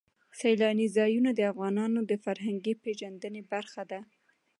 [0.39, 3.99] سیلاني ځایونه د افغانانو د فرهنګي پیژندنې برخه ده.